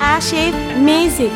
[0.00, 1.30] Ashif Music.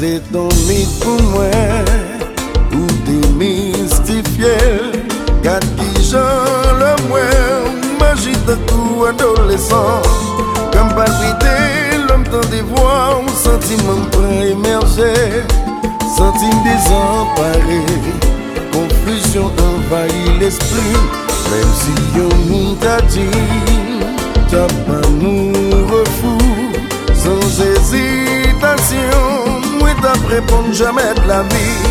[0.00, 1.50] C'est ton mythe pour moi
[2.72, 4.54] Ou démystifié
[5.42, 6.18] Car qui j'en
[6.78, 7.28] le moins
[8.00, 10.02] Magie de tout adolescent.
[10.72, 15.44] Comme palpiter l'homme dans des voix Un sentiment prêt émerger
[16.16, 17.82] Sentiment désemparé
[18.72, 20.96] Confusion envahit l'esprit.
[21.50, 23.30] Même si on nous t'a dit
[24.50, 25.52] T'as pas nous
[25.86, 26.38] refou
[27.14, 28.98] Sans hésitation
[29.78, 31.88] Moi t'as répondre jamais de la vie.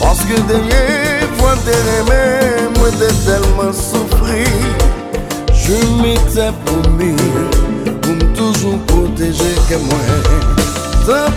[0.00, 0.40] Parce que
[1.48, 1.70] Fois t'es
[2.00, 4.44] aimé Moi t'es tellement souffri
[5.54, 7.16] Je m'étais promis
[8.02, 9.98] Pour me toujours protéger que moi
[11.06, 11.30] Sans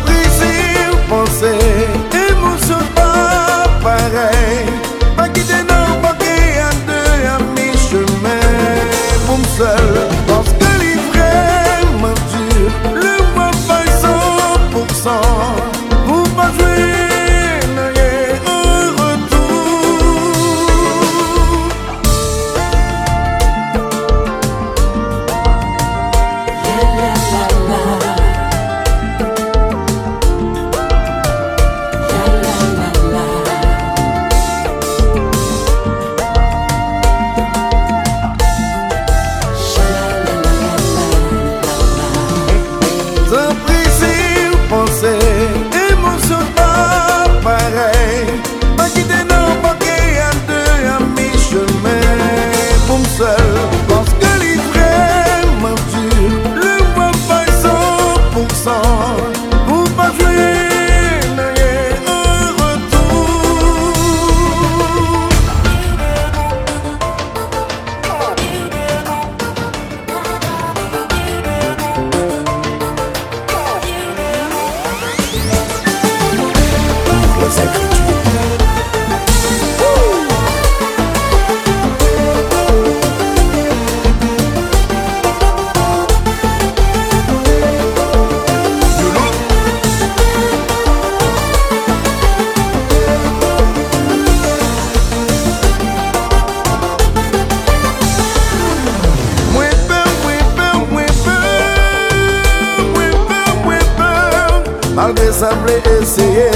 [105.41, 106.49] sa mle eseye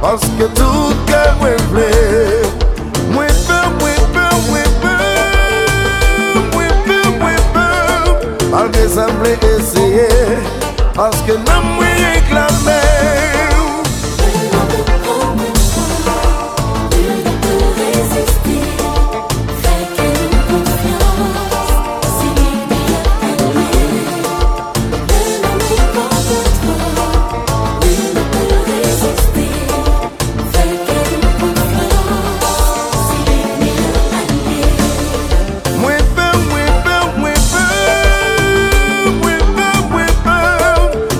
[0.00, 1.88] Paske tout ke mwen vle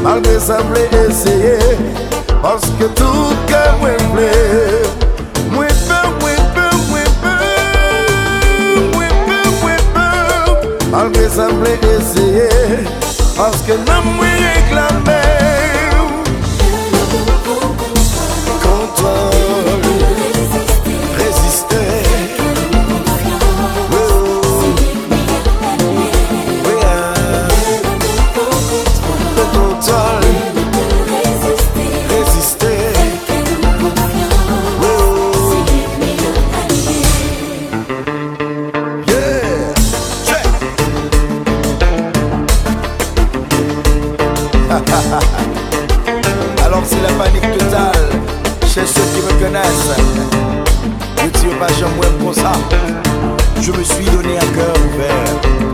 [0.09, 1.59] Malgré sa vle eseye
[2.41, 4.31] Paske tout ke mwen vle
[5.53, 7.35] Mwen pe, mwen pe, mwen pe
[8.95, 10.09] Mwen pe, mwen pe
[10.95, 12.49] Malgré sa vle eseye
[13.37, 14.48] Paske nan mwen
[51.59, 52.53] pas jamais pour ça.
[53.61, 55.68] Je me suis donné un cœur ouvert